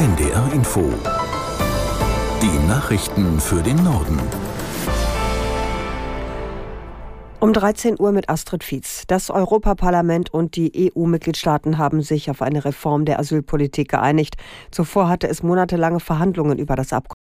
[0.00, 0.80] NDR Info.
[2.40, 4.18] Die Nachrichten für den Norden.
[7.38, 9.04] Um 13 Uhr mit Astrid Fietz.
[9.08, 14.36] Das Europaparlament und die EU-Mitgliedstaaten haben sich auf eine Reform der Asylpolitik geeinigt.
[14.70, 17.19] Zuvor hatte es monatelange Verhandlungen über das Abkommen